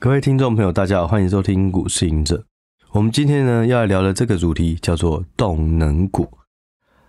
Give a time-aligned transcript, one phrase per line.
[0.00, 2.44] 各位听众朋友，大家好，欢迎收听股市赢者。
[2.92, 6.38] 我们今天呢要来聊的这个主题叫做动能股。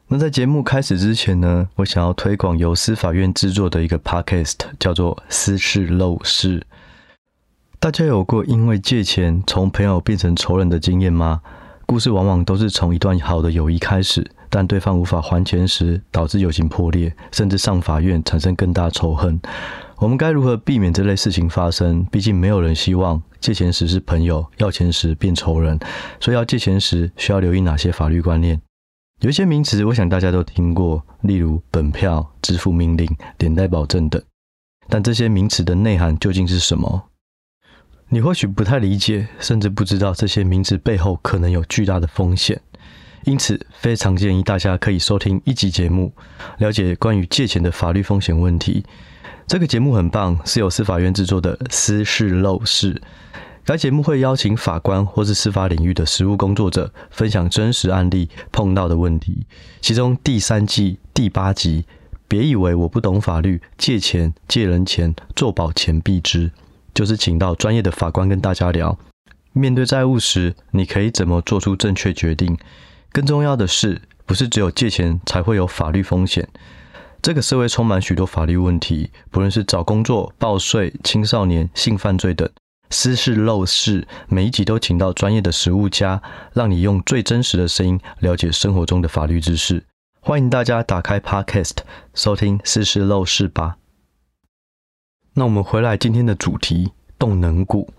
[0.07, 6.61] 那在节目开始之前呢，我想要推广由司法院制作的一个 podcast，叫做《私事陋室》。
[7.79, 11.41] 大家有过因为借钱从朋友变成仇人的经验吗？
[11.85, 19.39] 故事往往都是从一段好的友谊开始，但对方无法还钱时，导致友情破裂，甚至上法院产生更大仇恨。
[19.99, 22.05] 我们该如何避免这类事情发生？
[22.05, 25.77] 毕竟没有人希望借钱时是朋友，要钱时变仇人。
[26.21, 28.61] 所以要借钱时需要留意哪些法律观念？
[29.19, 33.05] 有一些名词，我想大家都听过，例如本票、支付命令、
[33.39, 34.21] 连带保证等。
[34.87, 37.09] 但这些名词的内涵究竟是什么？
[38.07, 42.59] 你或许不太理解，甚至不知道这些名词背后可能有巨大的风险。
[43.25, 46.13] 因此，非常建议大家可以收听一集节目，
[46.59, 48.85] 了解关于借钱的法律风险问题。
[49.49, 52.93] 这个节目很棒，是由司法院制作的《私事陋室》。
[53.65, 59.47] 该节目会邀请法官或是司法领域的实务工作者，分享真实案例碰到的问题。
[59.81, 61.85] 其中第三季第八集，
[62.27, 66.51] 别以为我不懂法律，借钱借人钱，做保钱必知，
[66.93, 68.99] 就是请到专业的法官跟大家聊，
[69.53, 72.55] 面对债务时，你可以怎么做出正确决定？
[73.11, 76.47] 更重要的是，不是只有借钱才会有法律风险。
[77.21, 82.49] 这个社会充满许多法律问题，不论是找工作、报税、青少年、性犯罪等，
[82.89, 86.21] 私事陋室，每一集都请到专业的实务家，
[86.53, 89.83] 让你用最真实的声音了解生活中的法律知识。
[90.21, 91.77] 欢迎大家打开 Podcast
[92.13, 93.75] 收听私事陋室吧。
[95.33, 97.93] 那我们回来今天的主题：动能股。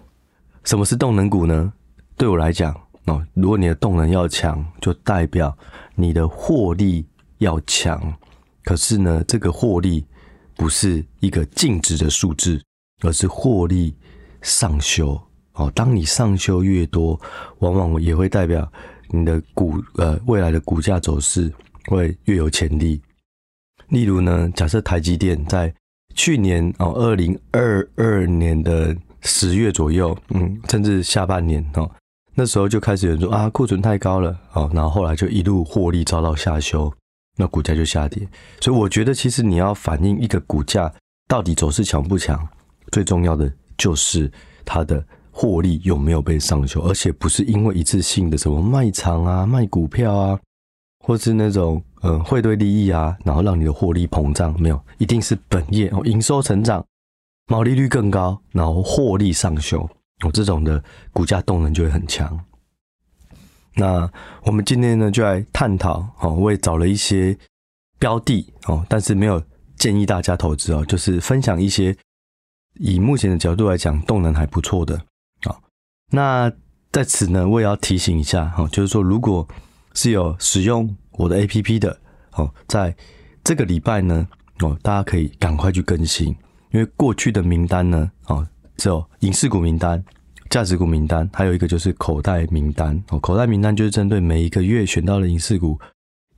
[0.64, 1.74] 什么是动能股呢？
[2.16, 5.56] 对我来讲，哦，如果你的动能要强，就代表
[5.94, 7.06] 你的获利
[7.38, 8.14] 要强。
[8.64, 10.04] 可是呢，这个获利
[10.54, 12.62] 不是一个净值的数字，
[13.02, 13.94] 而是获利
[14.42, 15.20] 上修
[15.54, 15.70] 哦。
[15.74, 17.18] 当你上修越多，
[17.60, 18.70] 往往也会代表
[19.08, 21.52] 你的股呃未来的股价走势
[21.86, 23.00] 会越有潜力。
[23.88, 25.74] 例如呢，假设台积电在
[26.14, 31.90] 去年哦，二零二二年的十月左右，嗯，甚至下半年哦，
[32.34, 36.92] 那时候就开始有人说啊，库存太高了哦，然后后来就一路获利遭到下修。
[37.40, 38.28] 那股价就下跌，
[38.60, 40.92] 所以我觉得其实你要反映一个股价
[41.26, 42.46] 到底走势强不强，
[42.92, 44.30] 最重要的就是
[44.62, 50.38] 它的获利有没有被上修，而且不是因为一次性的什么卖场啊、卖股票啊，
[51.02, 56.84] 或是那种呃汇兑利益啊，然后让你的获利膨胀，没有，一定是本业哦，营收成长，
[57.46, 59.88] 毛利率更高，然后获利上修，
[60.24, 62.38] 哦，这种的股价动能就会很强。
[63.80, 64.06] 那
[64.42, 67.34] 我们今天呢，就来探讨哦，我也找了一些
[67.98, 69.42] 标的哦，但是没有
[69.74, 71.96] 建议大家投资哦，就是分享一些
[72.74, 74.96] 以目前的角度来讲，动能还不错的
[75.44, 75.56] 啊。
[76.10, 76.52] 那
[76.92, 79.48] 在此呢，我也要提醒一下哈，就是说，如果
[79.94, 81.98] 是有使用我的 APP 的
[82.32, 82.94] 哦，在
[83.42, 86.28] 这个礼拜呢哦，大家可以赶快去更新，
[86.72, 90.04] 因为过去的名单呢哦，只有影视股名单。
[90.50, 93.18] 价值股名单，还有一个就是口袋名单哦。
[93.20, 95.78] 口袋名单就是针对每一个月选到的影视股，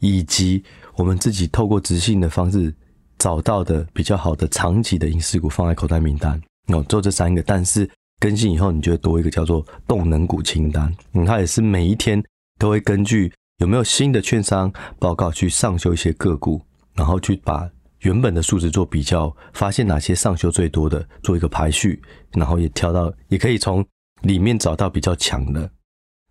[0.00, 0.62] 以及
[0.96, 2.72] 我们自己透过直信的方式
[3.18, 6.82] 找到的比较好的长期的影视股放在口袋名单哦。
[6.90, 7.88] 做这三个，但是
[8.20, 10.94] 更新以后，你就会多一个叫做动能股清单。
[11.14, 12.22] 嗯，它也是每一天
[12.58, 16.60] 都会根据有没有新的券商报告去上修一些个股，
[16.94, 17.66] 然后去把
[18.00, 22.02] 原本的数值做比较，发现哪些上修最多的，做一个排序，
[22.32, 23.82] 然后也挑到，也可以从。
[24.22, 25.70] 里面找到比较强的，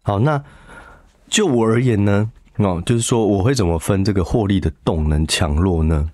[0.03, 0.44] 好，那
[1.29, 6.09] 就我而言呢，哦，就是说我会怎么分这个获利的动能强弱呢？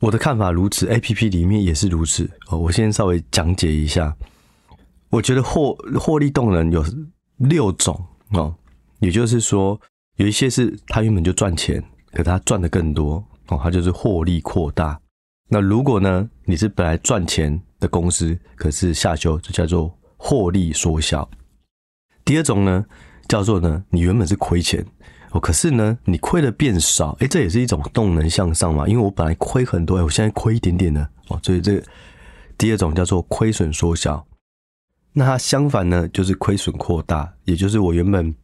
[0.00, 2.30] 我的看法如此，APP 里面也是如此。
[2.48, 4.14] 哦，我先稍微讲解一下。
[5.08, 6.84] 我觉得获获利动能有
[7.38, 7.98] 六种
[8.32, 8.54] 哦，
[8.98, 9.80] 也就是说
[10.16, 15.00] 有一些是他原本就赚钱，可他赚的更多哦，他就是获利扩大。
[15.48, 19.96] 那如果呢，你是本来赚钱的公司，可是下修，就叫做。
[20.16, 21.28] 获利缩小。
[22.24, 22.84] 第二种呢，
[23.28, 24.84] 叫做呢，你原本是亏钱
[25.30, 28.86] 哦，可是呢，你亏的变少，诶，这也是一种动能向上嘛。
[28.88, 31.82] 因为我本来亏很多，诶，我现在亏一点点呢，哦，所以这
[32.58, 34.26] 第二种叫做亏损缩小。
[35.12, 38.34] 那它相反呢，就是亏损扩大，也就是我原本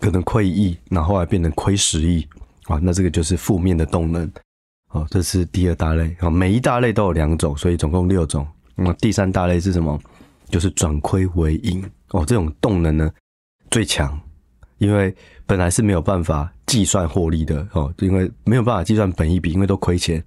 [0.00, 2.26] 可能亏一亿，然后后来变成亏十亿
[2.64, 4.30] 啊，那这个就是负面的动能。
[4.90, 8.46] 哦，这是第二大类啊，每一大类都有两种，所以总共六种。
[8.74, 10.00] 那第三大类是什么？
[10.48, 13.10] 就是转亏为盈哦，这种动能呢
[13.70, 14.18] 最强，
[14.78, 15.14] 因为
[15.44, 20.22] 本来是没有办法计算获利的哦，因为没有办法计算本益比，因为都亏钱。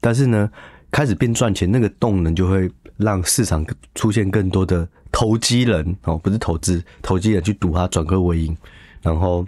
[0.00, 0.50] 但是呢，
[0.90, 3.64] 开始变赚钱，那个动能就会让市场
[3.94, 8.56] 出现更多的投机人哦，不是投资，投机人去赌它转亏为盈，
[9.02, 9.46] 然后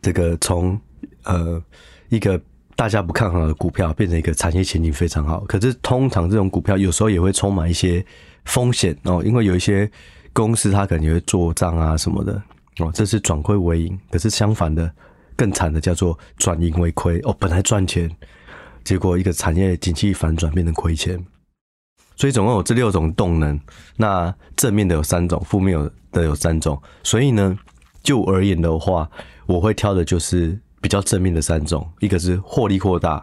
[0.00, 0.78] 这个从
[1.24, 1.62] 呃
[2.08, 2.40] 一个
[2.76, 5.40] 大家不看好的股票变成一个产业前景非常好。
[5.46, 8.04] 可是通常这种股票有时候也会充满一些
[8.44, 9.90] 风险哦，因为有一些
[10.34, 12.40] 公司它可能也会做账啊什么的
[12.78, 13.98] 哦，这是转亏为盈。
[14.10, 14.88] 可是相反的，
[15.34, 18.14] 更惨的叫做转盈为亏哦，本来赚钱，
[18.84, 21.18] 结果一个产业景气反转变成亏钱。
[22.14, 23.58] 所以总共有这六种动能，
[23.96, 25.78] 那正面的有三种，负面
[26.12, 26.80] 的有三种。
[27.02, 27.58] 所以呢，
[28.02, 29.10] 就而言的话，
[29.46, 33.16] 我会挑的就是比较正面的三种，一个是获利扩大，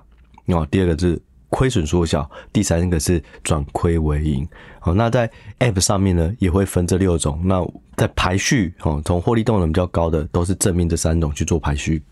[0.48, 1.18] 哦，第二个是
[1.48, 4.46] 亏损缩小，第三个是转亏为盈。
[4.82, 7.40] 好，那在 App 上面呢，也会分这六种。
[7.46, 7.66] 那
[7.96, 12.04] 在排序，哦，从获利动能比较高的都是正面这三种去做排序。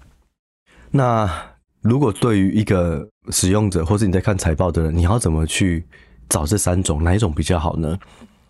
[0.89, 1.29] 那
[1.81, 5.85] 如果对于一个使用者，或是你在看财报的人，你要怎么去
[6.29, 7.99] 找这三种哪一种比较好呢？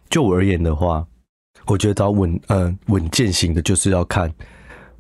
[0.07, 1.03] 就我而言的话，
[1.65, 4.31] 我觉得找稳呃稳健型的，就是要看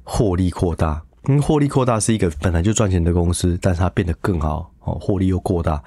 [0.03, 0.99] 获利扩大。
[1.27, 5.81] 因为获利扩大是一个本来就赚钱的公司，但是它变得更好哦，获利又扩大。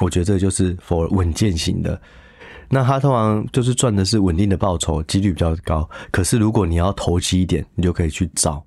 [0.00, 2.00] 我觉得这就是 for 稳健型的。
[2.68, 5.88] 那它通常就是赚的是稳定的报酬，几率比较高。
[6.10, 8.64] 可是如果你要投机一点，你就可以去找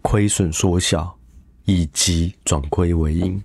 [0.00, 1.14] 亏损缩小
[1.64, 3.42] 以及转亏为盈。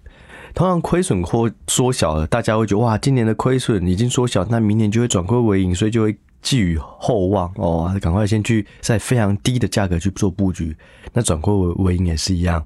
[0.53, 10.75] 通常亏损或缩小了，大家会觉得哇，今年的亏损已经缩小，那明年就会转亏为盈，所以就会寄予厚望哦，赶快先去在非常低的价格去做布局。
[11.13, 12.65] 那转亏为为盈也是一样，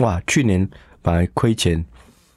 [0.00, 0.68] 哇，去年
[1.02, 1.84] 本来亏钱，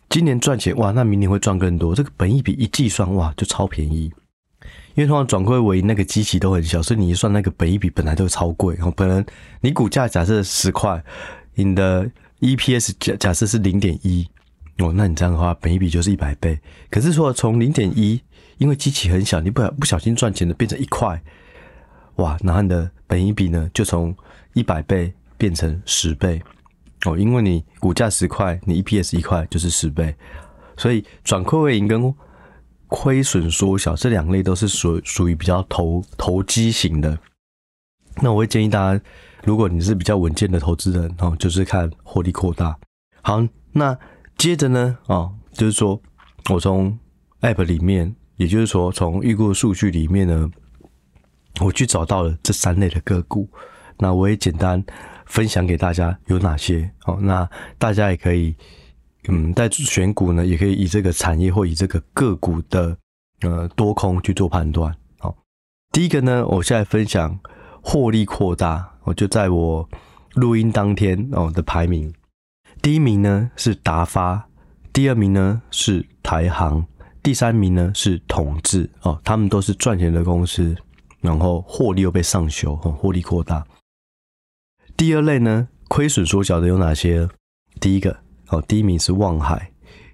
[0.10, 1.94] 今年赚钱，哇，那明年会赚更多。
[1.94, 4.12] 这个本益比一计算，哇，就超便宜。
[4.96, 8.92] 因为通常转亏为那个基期都很小，所以你一算那个本益比本来就超贵哦。
[8.98, 9.24] 本来
[9.62, 11.02] 你股价假设十块，
[11.56, 12.10] 你的
[12.42, 14.28] EPS 假假设是零点一。
[14.80, 16.60] 哦，那你这样的话，本益比就是一百倍。
[16.90, 18.22] 可是说从零点一，
[18.60, 21.20] 因为机器很小，你不不小心赚钱的变成一块，
[22.18, 24.16] 哇，然后你的本一比呢就从
[24.54, 26.40] 一百倍变成十倍。
[27.06, 30.16] 哦，因为你股价十块，你 EPS 一块就是十倍。
[30.78, 32.14] 所以转亏为盈跟
[32.88, 37.18] 亏损缩小这两类都是属属于比较投投机型的。
[38.22, 39.04] 那我会建议大家，
[39.44, 42.78] 如果你是比较稳健的投资人，哦，就是看获利扩大。
[43.22, 43.98] 好，那。
[44.38, 46.02] 接着呢，哦，就是说
[46.50, 46.98] 我从
[47.42, 50.50] App 里面，也就是说从预估数据里面呢，
[51.60, 53.48] 我去找到了这三类的个股。
[53.98, 54.82] 那我也简单
[55.26, 56.90] 分享给大家有哪些。
[57.04, 57.48] 哦，那
[57.78, 58.56] 大家也可以，
[59.28, 62.96] 嗯，在选股呢，也可以以这个产业或以这个个股的
[63.42, 64.96] 呃多空去做判断。
[65.18, 65.36] 好，
[65.92, 67.38] 第一个呢，我现在分享
[67.82, 69.90] 获利扩大，我就在我
[70.36, 72.14] 录音当天哦的排名。
[72.82, 74.48] 第一名呢是达发，
[74.94, 76.88] 第二名呢是台航，
[77.22, 80.76] 第三名呢是统治哦，他们都是赚钱的公司，
[81.22, 83.66] 然后获利又被上修，哦，获利扩大。
[84.96, 87.28] 第二类呢，亏损缩小的有哪些？
[87.80, 88.18] 第一个
[88.48, 89.72] 哦，第一名是望海，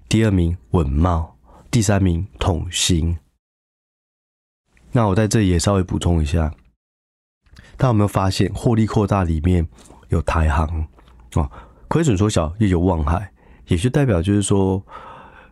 [0.08, 1.28] 第二名稳懋，
[1.70, 3.16] 第三名统新。
[4.92, 6.52] 那我在这里也稍微补充一下，
[7.76, 9.66] 大家有没有发现获利扩大里面
[10.08, 10.86] 有台航
[11.34, 11.50] 哦？
[11.88, 13.32] 亏损缩小又有望海，
[13.68, 14.84] 也就代表就是说，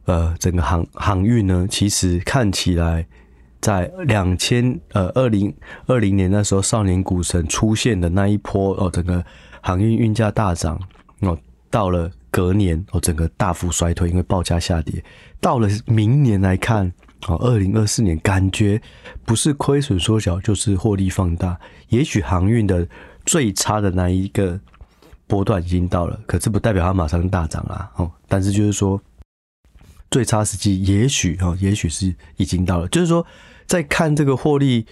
[0.04, 3.06] 呃，整个航航运呢，其实看起来
[3.60, 5.54] 在两千呃二零
[5.86, 9.24] 二零年那时候少年股神出现的那一波哦，整个
[9.60, 10.80] 航运运价大涨
[11.20, 11.38] 哦，
[11.70, 15.02] 到了隔年哦，整个大幅衰退，因为报价下跌。
[15.40, 16.92] 到了明年来看
[17.26, 18.80] 哦，二零二四年感觉
[19.24, 21.58] 不是亏损缩小，就是获利放大。
[21.88, 22.86] 也许航运的
[23.24, 24.60] 最差的那一个。
[25.26, 27.90] 波段已经到了，可是不代表它马上大涨啊！
[27.96, 29.00] 哦，但是就是说，
[30.14, 32.86] 最差时机也许哦，也许是已经到了。
[32.86, 33.26] 就是说，
[33.66, 34.86] 在看这个获利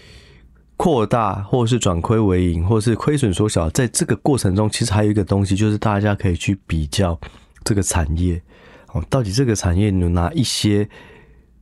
[0.77, 7.17] 扩大，或是转亏为盈，或是亏损缩小，在这个过程中，其实还有一个东西，就是大家可以去比较
[7.63, 8.43] 这个产业
[8.95, 10.89] 哦，到底这个产业有哪一些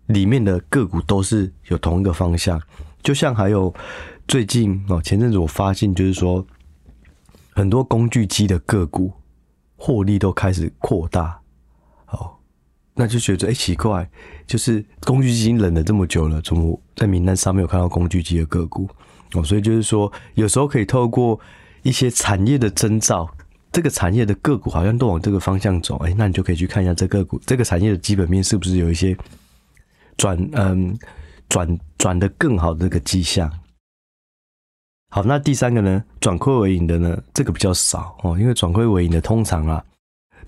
[0.07, 2.59] 里面的个股都是有同一个方向。
[3.03, 3.75] 就像还有
[4.27, 6.43] 最近哦，前阵子我发现就是说。
[7.53, 9.13] 很多工具机的个股
[9.77, 11.39] 获利都开始扩大，
[13.01, 14.07] 那就觉得哎、奇怪，
[14.47, 18.87] 就是工具机已经冷了这么久了，怎么在名单上没有看到工具机的个股？
[19.33, 21.41] 哦，所以就是说，有时候可以透过
[21.81, 23.27] 一些产业的征兆，
[23.73, 29.17] 这个产业的个股好像都往这个方向走，哎、那你就可以去看一下这个股这个产业的基本面是不是有一些
[30.19, 30.95] 转嗯
[31.49, 33.51] 转转的更好的这个迹象。
[35.09, 36.05] 好，那第三个呢？
[36.21, 37.19] 转亏为盈的呢？
[37.33, 39.83] 这个比较少哦，因为转亏为盈的通常啊，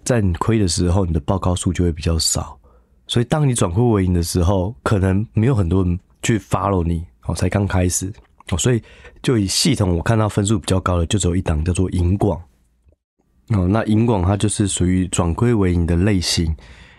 [0.05, 2.59] 在你亏的时候，你的报告数就会比较少，
[3.07, 8.13] 所以当你转亏为盈的时候，可能没有很多人去 follow 你哦，才刚开始
[8.51, 8.83] 哦，所以
[9.23, 12.41] 就以系统我看到分数比较高的就只有一档叫做银广
[13.51, 16.55] 哦，那银广它就是属于转亏为盈的类型。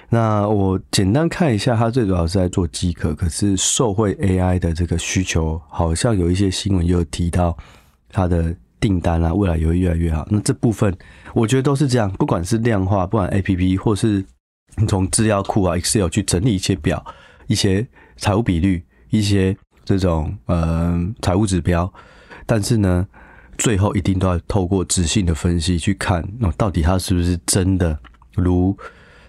[0.10, 7.58] 那我简单看一下，它最主要是在做机壳，可是受惠 AI 的这个需求，好像有一些新闻也有提到
[8.10, 10.28] 它的订单啊，未来也会越来越好。
[10.30, 10.94] 那这部分
[11.34, 14.22] 我觉得都是这样，不管是量化，不管 APP 或是
[14.76, 17.02] 你从资料库啊 Excel 去整理一些表，
[17.48, 17.88] 一些
[18.18, 19.56] 财务比率，一些。
[19.86, 21.94] 这种呃财务指标，
[22.46, 23.06] 但是呢，
[23.58, 28.00] 最后一定都要透过质性的分析去看，那到底它是不是真的
[28.34, 28.74] 如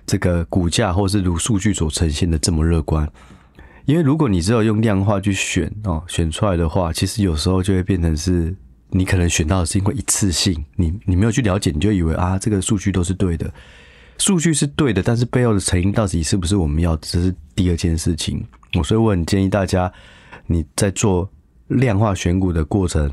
[0.06, 3.10] 这个股价或是如数据所呈现的这么乐观？
[3.84, 8.54] 因为如果你只有用量化去选哦，选出来的话，其实有时候就会变成是
[8.94, 13.52] 你可能选到的是因为一次性，你你没有去了解，你就以为啊这个数据都是对的，
[14.16, 18.42] 数据是对的，但是背后的成因到底是不是我们要，这是第二件事情。
[18.74, 19.92] 我所以我很建议大家。
[20.46, 21.30] 你在做
[21.68, 23.10] 量化选股的过程，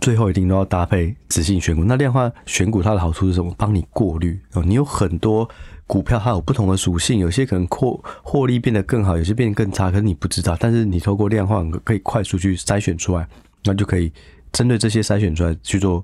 [0.00, 1.84] 最后一定都要搭配直性选股。
[1.84, 3.54] 那量化选股它的好处是什么？
[3.56, 4.64] 帮你过滤哦。
[4.66, 5.48] 你有很多
[5.86, 10.56] 股票，它有不同的属性，有些可能获获利变得更好，有些变得更差，可是你不知道。
[10.58, 13.28] 但是你透过量化可以快速去筛选出来，
[13.62, 14.12] 那就可以
[14.56, 16.02] 针对这些筛选出来去做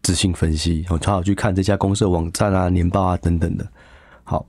[0.00, 3.70] 质性分析，然后好好去看这家公司的网站啊、年报啊等等的。
[4.24, 4.46] 好，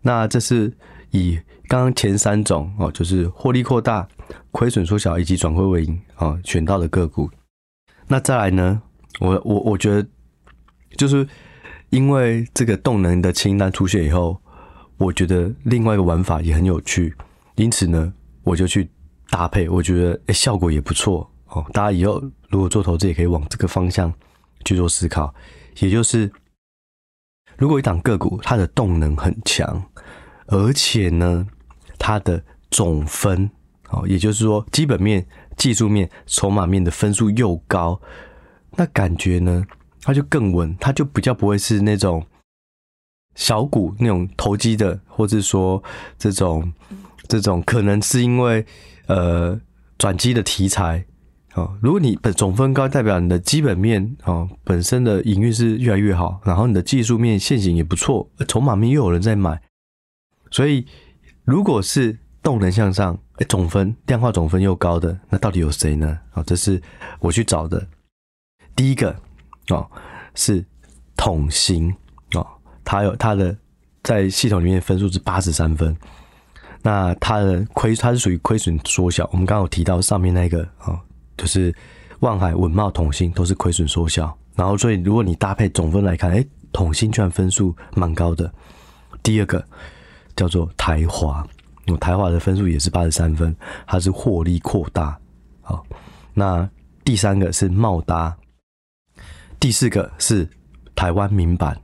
[0.00, 0.72] 那这是。
[1.10, 4.04] 以刚刚前三种哦，就是获利扩大、
[4.50, 7.30] 亏损缩小以及转亏为盈啊，选到的个股。
[8.08, 8.82] 那再来呢？
[9.20, 10.08] 我我我觉得，
[10.96, 11.24] 就是
[11.90, 14.36] 因为这个动能的清单出现以后，
[14.96, 17.14] 我觉得另外一个玩法也很有趣，
[17.54, 18.90] 因此呢，我就去
[19.30, 21.64] 搭配，我觉得诶效果也不错哦。
[21.72, 22.20] 大家以后
[22.54, 24.14] 如果做投资，也可以往这个方向
[24.64, 25.34] 去做思考，
[25.80, 26.30] 也就是
[27.58, 29.84] 如果一档个股它的动能很强。
[30.46, 31.44] 而且呢，
[31.98, 33.50] 它的总分，
[33.88, 38.00] 哦，也就是说，基本面、技术面、筹码面的分数又高，
[38.76, 39.66] 那感觉呢，
[40.02, 42.24] 它就更稳，它就比较不会是那种
[43.34, 45.82] 小股那种投机的，或者说
[46.16, 46.72] 这种
[47.26, 48.64] 这种可能是因为
[49.06, 49.60] 呃
[49.98, 51.04] 转机的题材，
[51.54, 59.60] 哦，如果你本总分高，代表你的基本面哦本身的营运是越来越好，然后你的技术面现行也不错，筹码面又有人在买。
[60.50, 60.86] 所以，
[61.44, 66.18] 如果是动能向上，哎，总分量化总分又高的，那到底有谁呢？
[66.32, 66.80] 啊，这是
[67.20, 67.86] 我去找的。
[68.76, 69.14] 第一个
[69.68, 69.88] 哦，
[70.34, 70.64] 是
[71.16, 71.94] 统型
[72.34, 72.46] 哦，
[72.84, 73.56] 它有它的
[74.02, 75.96] 在系统里面分数是八十三分。
[76.82, 79.28] 那它的亏，它是属于亏损缩小。
[79.32, 81.00] 我们刚刚有提到上面那个啊，
[81.36, 81.74] 就是
[82.20, 84.36] 万海、稳茂、统兴都是亏损缩小。
[84.54, 88.52] 然后，所以如果你搭配总分来看，哎，统兴居然分数蛮高的。
[89.22, 89.64] 第二个。
[90.36, 91.46] 叫做台华，
[92.00, 93.54] 台华的分数也是八十三分，
[93.86, 95.16] 它是获利扩大。
[95.62, 95.86] 好，
[96.32, 96.68] 那
[97.04, 98.36] 第三个是茂达，
[99.60, 100.44] 第四个是
[100.96, 101.80] 台湾民版，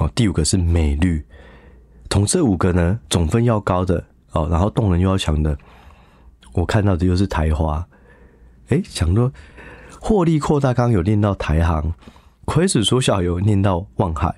[0.00, 1.26] 哦，第五个是美绿。
[2.10, 5.56] 从这五个呢，总分要高的哦，然后动能又要强的，
[6.52, 7.82] 我看到的又是台华。
[8.68, 9.32] 哎，想说
[10.00, 11.92] 获利扩大，刚有念到台航，
[12.44, 14.34] 亏损缩小有念到望海。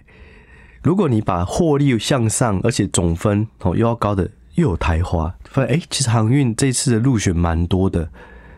[0.82, 8.10] 如果你把获利向上，而且总分哦又要高的，又有台华，发现哎，其实航运这次的入选蛮多的，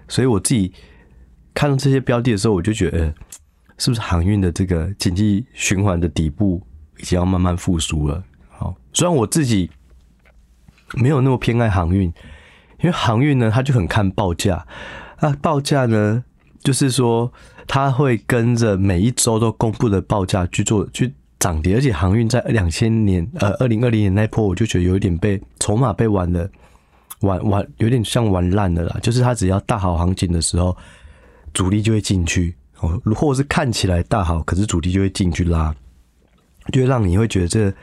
[0.06, 0.72] 所以我自己
[1.52, 3.12] 看到这些标的的时候，我就觉得，
[3.78, 6.64] 是不是航运的这个经济循环的底部
[6.98, 8.22] 已经要慢慢复苏了？
[8.50, 9.68] 好，虽然我自己
[10.94, 12.04] 没有那么偏爱航运，
[12.78, 14.64] 因为航运呢，它就很看报价，
[15.22, 16.22] 那报价呢，
[16.62, 17.32] 就是说
[17.66, 21.14] 它会跟着每一周都公布的报价去做去。
[21.42, 26.48] 涨跌，而且航运在两千年，呃，二零二零年那波，我就觉得有一点被筹码被玩了，
[27.22, 28.96] 玩玩有点像玩烂了啦。
[29.02, 30.76] 就是它只要大好行情的时候，
[31.52, 35.74] 主力就会进去哦，或者是看起来大好，可是主力就会进去拉，
[36.72, 37.74] 就会让你会觉得这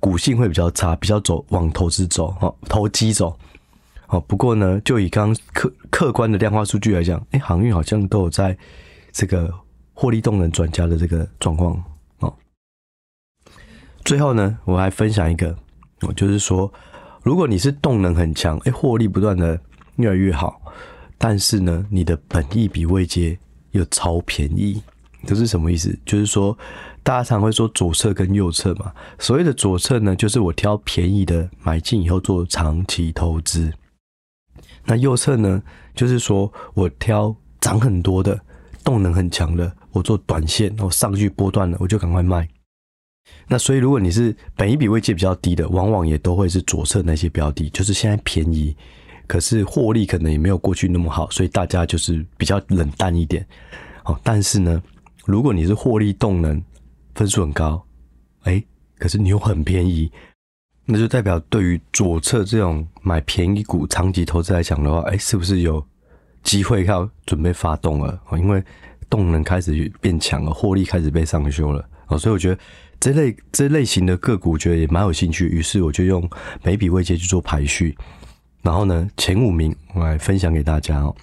[0.00, 3.38] 股性会比较差，比较走往投资走，哦，投机走。
[4.08, 8.56] 哦，不过呢，就以刚客客观的量化数据来讲，哎，航运好像都有在
[9.12, 9.52] 这个
[9.92, 11.82] 获利动能转佳的这个状况
[12.18, 12.32] 哦。
[14.04, 15.56] 最后呢，我还分享一个，
[16.02, 16.72] 我就是说，
[17.22, 19.58] 如果你是动能很强，哎，获利不断的
[19.96, 20.60] 越来越好，
[21.16, 23.38] 但是呢，你的本益比未接
[23.70, 24.82] 又超便宜，
[25.26, 25.98] 这是什么意思？
[26.04, 26.56] 就是说，
[27.02, 33.72] 大家常会说左侧跟右侧嘛，所谓的左侧呢，就是我挑便宜的买进以后做长期投资，
[34.84, 35.62] 那右侧呢，
[35.94, 38.38] 就是说我挑涨很多的
[38.82, 42.48] 动能很强的，我做短线，我上去波段了，我就赶快卖。
[43.48, 48.76] 那所以，如果你是本一笔位阶比较低的，往往也都会是左侧那些标的，就是现在便宜，
[49.26, 53.46] 可是获利可能也没有过去那么好，所以大家就是比较冷淡一点。
[54.04, 54.82] 哦，但是呢，
[55.24, 56.62] 如果你是获利动能
[57.14, 57.82] 分数很高，
[58.42, 58.62] 哎，
[58.98, 60.12] 可是你又很便宜，
[60.86, 65.84] 那就代表对于左侧这种买便宜股长期投资来讲的话，哎，是不是有
[66.42, 68.20] 机会要准备发动了？
[68.28, 68.62] 哦，因为
[69.08, 71.82] 动能开始变强了，获利开始被上修了。
[72.08, 72.58] 哦，所以我觉得
[73.00, 75.46] 这类这类型的个股，我觉得也蛮有兴趣。
[75.46, 76.28] 于是我就用
[76.62, 77.96] 每笔位阶去做排序。
[78.60, 81.14] 然后呢，前五名我来分享给大家哦。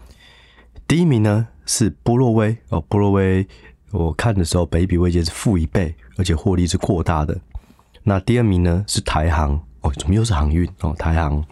[0.88, 3.48] 第一名呢是波洛威哦，波洛威
[3.91, 7.39] 我看的时候，本益比位阶是负一倍，而且获利是扩大的。
[8.03, 10.93] 那第二名呢是台航哦，怎么又是航运哦？
[10.98, 11.43] 台航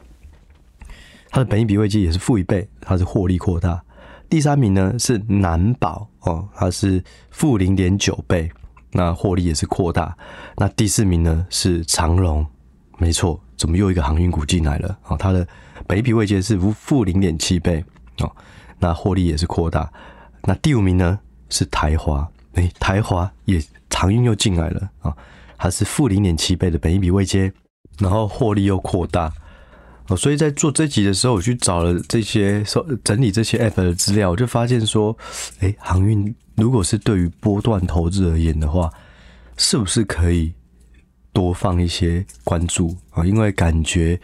[1.29, 3.81] 它的本益比位阶也是负一倍，它是获利扩大。
[4.29, 8.51] 第三名呢是南宝哦，它是负零点九倍，
[8.91, 10.15] 那获利也是扩大。
[10.57, 12.45] 那第四名呢是长荣，
[12.97, 14.97] 没错，怎么又一个航运股进来了？
[15.07, 15.47] 哦，它的。
[15.87, 17.83] 本益比位阶是负负零点七倍
[18.19, 18.31] 哦，
[18.77, 19.91] 那获利也是扩大。
[20.43, 25.17] 那第五名呢是台华，哎、台华也航运又进来了啊，
[25.59, 27.53] 它是负零点七倍的本一笔未接，
[27.99, 29.31] 然后获利又扩大
[30.07, 30.17] 哦。
[30.17, 32.63] 所以在做这集的时候，我去找了这些
[33.03, 35.15] 整理这些 app 的资料，我就发现说，
[35.59, 38.89] 哎、航运如果是对于波段投资而言的话，
[39.57, 40.51] 是不是可以
[41.33, 43.23] 多放一些关注啊？
[43.25, 44.19] 因为感觉。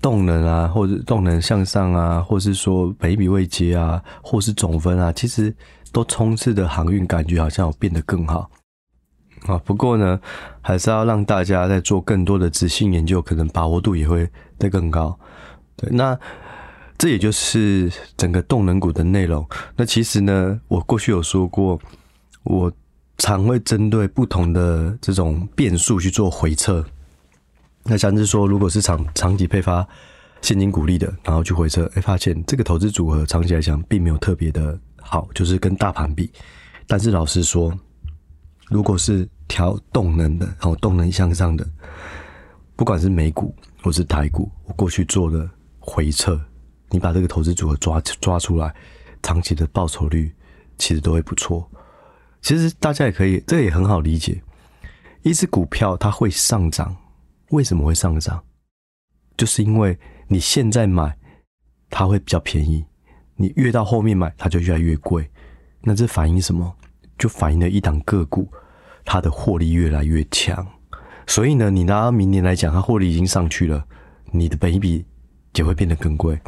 [0.00, 5.52] 动能啊，或者动能向上啊，或是说本一笔未接啊，或是总分啊，其实
[5.90, 8.48] 都充斥的航运感觉好像有变得更好
[9.46, 9.58] 啊。
[9.64, 10.20] 不过呢，
[10.60, 14.28] 还是要让大家在做更多的质性研究，可能把握度也会
[14.58, 15.18] 再更高。
[15.76, 16.18] 对，那
[16.96, 19.46] 这也就是整个动能股的内容。
[19.76, 21.80] 那其实呢，我过去有说过，
[22.42, 22.72] 我
[23.18, 26.84] 常会针对不同的这种变数去做回测。
[27.84, 29.86] 那像是说，如果是长长期配发
[30.42, 36.30] 现金股利的，然后去回测，哎、发现这个投资组合长期来讲并没有特别的好，就是跟大盘比。
[36.86, 37.72] 但是老实说，
[38.68, 41.66] 如果是调动能的，然后动能向上的，
[42.76, 46.38] 不管是美股或是台股，我过去做的回测，
[46.90, 48.74] 你把这个投资组合抓抓出来，
[49.22, 50.34] 长期的报酬率
[50.76, 51.68] 其实都会不错。
[52.42, 54.40] 其实大家也可以，这也很好理解，
[55.22, 56.94] 一只股票它会上涨。
[57.50, 58.44] 为什么会上涨？
[59.36, 61.16] 就是因为你现在买，
[61.88, 62.84] 它会比较便宜；
[63.34, 65.28] 你越到后面买，它就越来越贵。
[65.80, 66.76] 那这反映什么？
[67.16, 68.48] 就反映了一档个股
[69.10, 70.66] 它的获利越来越强。
[71.26, 73.82] 所以呢，你拿到明年来讲，它获利已经上去了，
[74.30, 75.02] 你的本益比
[75.54, 76.38] 也会变得更贵。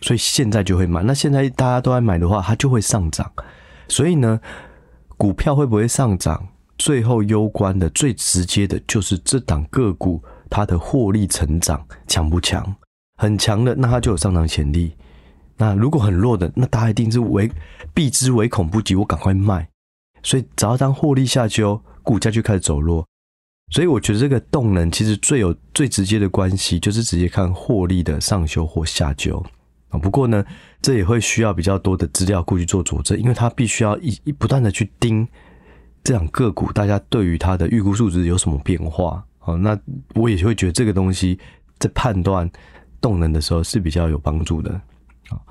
[0.00, 1.02] 所以现在就会买。
[1.02, 3.28] 那现在大家都在买的话，它就会上涨。
[3.88, 4.40] 所以呢，
[5.16, 6.46] 股票会不会上涨？
[6.78, 12.76] 最后攸关的最直接的就是这档个股它的获利成长强不强？
[13.16, 14.94] 很强的，那它就有上涨潜力。
[15.56, 17.50] 那如果很弱的，那大家一定是唯
[17.92, 19.68] 避之唯恐不及，我赶快卖。
[20.22, 23.06] 所以只要当获利下修，股价就开始走弱。
[23.70, 29.44] 所以我觉得这个动能其实最有最直接的关系，就是直接看获利的上修或下修
[29.90, 29.98] 啊。
[29.98, 30.42] 不过呢，
[30.80, 35.28] 这也会需要比较多的资料库去做佐证，因为它必须要一一不断的去盯。
[36.02, 39.22] 这样个股，大家对于它的预估数值有什么变化？
[39.40, 39.78] 哦，那
[40.14, 41.38] 我也会觉得这个东西
[41.78, 42.50] 在判断
[43.02, 44.80] 动能的时候是比较有帮助的。
[45.28, 45.44] 好，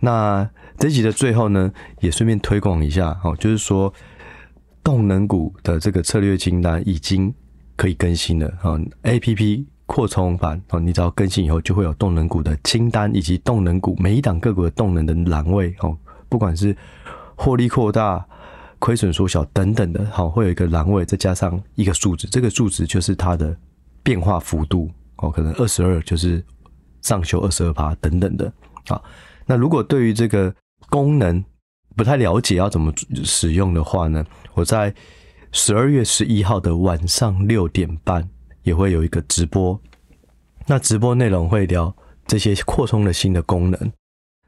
[0.00, 3.92] 那这集的最后呢，也顺便推广一下，哦，就是说
[4.82, 7.32] 动能股的这个策略清单已经
[7.76, 15.96] 可以更新了啊，APP 扩充版啊，你只要更新以后，就会有动能股的清单以及动能股每一档个股的动能的栏位哦，
[16.28, 16.76] 不管是
[17.36, 18.26] 获利扩大。
[18.84, 23.56] 亏损缩小等等的，好，会有一个栏位，再加上一个数值，这个数值就是它的
[24.02, 26.44] 变化幅度哦，可能二十二就是
[27.00, 28.52] 上修二十二趴等等的。
[28.88, 29.04] 好，
[29.46, 30.52] 那如果对于这个
[30.90, 31.44] 功能
[31.96, 32.92] 不太了解要怎么
[33.24, 34.24] 使用的话呢，
[34.54, 34.94] 我在
[35.50, 38.28] 十二月十一号的晚上六点半
[38.62, 39.78] 也会有一个直播，
[40.66, 41.94] 那直播内容会聊
[42.26, 43.92] 这些扩充的新的功能。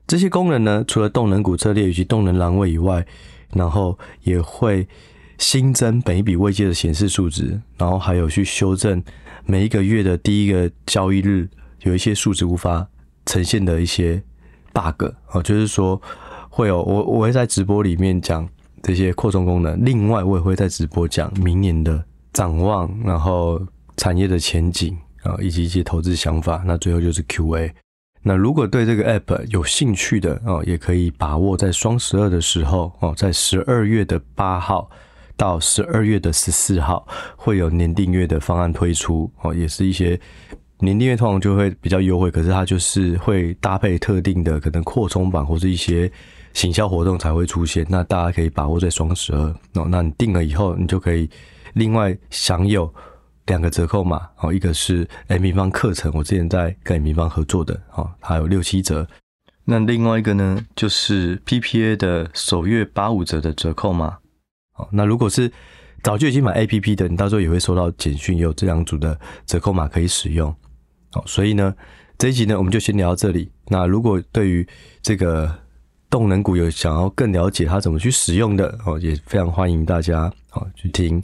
[0.07, 3.04] 这些功能呢，除了动能股策略以及动能栏位以外，
[3.52, 4.87] 然后也会
[5.38, 9.02] 新增每一笔位阶的显示数值，然后还有去修正
[9.44, 11.48] 每一个月的第一个交易日
[11.83, 12.87] 有一些数值无法
[13.26, 14.22] 呈现的一些
[14.72, 16.00] bug 啊，就是说
[16.57, 18.49] 会有我我会在直播里面讲
[18.81, 22.01] 这些扩充功能，另外我也会在直播讲明年的
[22.33, 23.61] 展望，然后
[23.97, 27.69] 产业的前景啊，以及一些投资想法，那最后就是 QA。
[28.23, 34.88] 那如果对这个 app 有兴趣的哦，也可以把握在双十二的时候哦，在十二月的八号
[35.37, 40.19] 到十二月的十四号会有年订阅的方案推出哦，也是一些
[40.79, 46.09] 年订阅通常就会比较优惠，可是它就是会搭配特定的可能扩充版或是一些
[46.55, 47.87] 行销活动才会出现。
[47.88, 49.87] 那大家可以把握在双十二哦。
[49.88, 51.29] 那你订了以后，你就可以
[51.75, 52.93] 另外享有
[53.47, 59.07] 两个折扣码哦，一个是 M 平方课程，我之前在跟 M 平方合作的哦，还有六七折。
[59.67, 64.19] 那另外一个呢，就是 PPA 的首月八五折的折扣码。
[64.77, 65.51] 哦，那如果是
[66.03, 70.55] 早就已经买 APP 的，你到时候也会收到简讯，也有这两组的折扣码可以使用。
[71.12, 71.75] 好，所以呢，
[72.19, 73.51] 这一集呢，我们就先聊到这里。
[73.69, 74.67] 那如果对于
[75.01, 75.51] 这个
[76.14, 81.20] 动能股有想要更了解它怎么去使用的哦，也非常欢迎大家哦去听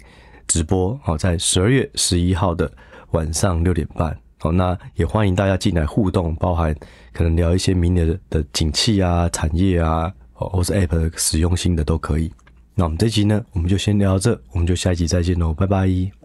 [0.48, 2.68] 直播哦，在十二月十一号的
[3.12, 4.50] 晚上六点半哦。
[4.50, 6.74] 那也欢迎大家进来互动，包含
[7.12, 12.28] 可能聊一些明年的的景气啊、产业啊，哦，或是 App 的使用性的都可以。
[12.74, 16.19] 那我们这集呢，我们就先聊到这，我们就下一集再见喽，拜拜。